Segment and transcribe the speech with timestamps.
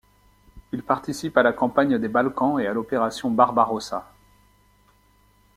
[0.71, 4.11] Il participe à la campagne des Balkans et à l'opération Barbarossa.